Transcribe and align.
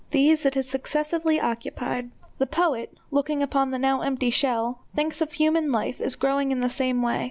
These 0.09 0.47
it 0.47 0.55
has 0.55 0.67
successively 0.67 1.39
occupied. 1.39 2.09
The 2.39 2.47
poet, 2.47 2.97
looking 3.11 3.43
upon 3.43 3.69
the 3.69 3.77
now 3.77 4.01
empty 4.01 4.31
shell, 4.31 4.79
thinks 4.95 5.21
of 5.21 5.33
human 5.33 5.71
life 5.71 6.01
as 6.01 6.15
growing 6.15 6.51
in 6.51 6.59
the 6.59 6.71
same 6.71 7.03
way. 7.03 7.19